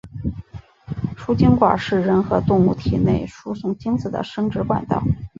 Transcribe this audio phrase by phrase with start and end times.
[1.15, 4.99] 输精管是人和动物体内输送精子的生殖管道。